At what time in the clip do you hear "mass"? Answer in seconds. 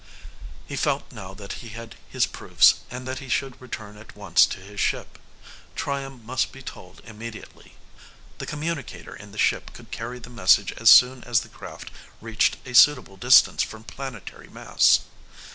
14.47-15.01